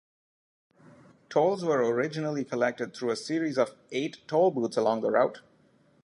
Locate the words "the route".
5.01-5.43